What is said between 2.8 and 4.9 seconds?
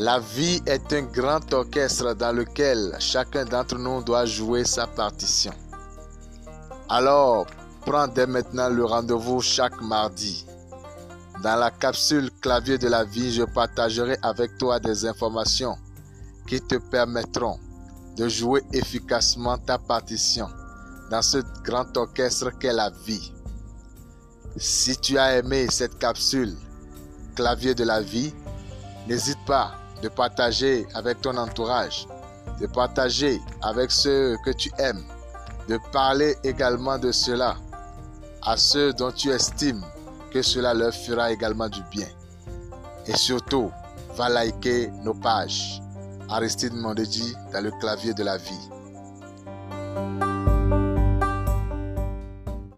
chacun d'entre nous doit jouer sa